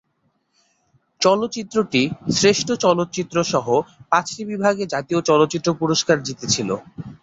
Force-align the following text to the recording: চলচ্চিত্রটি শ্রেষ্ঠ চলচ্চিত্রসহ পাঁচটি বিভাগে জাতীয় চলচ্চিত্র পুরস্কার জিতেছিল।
চলচ্চিত্রটি 1.21 2.01
শ্রেষ্ঠ 2.37 2.67
চলচ্চিত্রসহ 2.83 3.65
পাঁচটি 4.11 4.41
বিভাগে 4.51 4.83
জাতীয় 4.93 5.19
চলচ্চিত্র 5.29 5.69
পুরস্কার 5.81 6.17
জিতেছিল। 6.27 6.69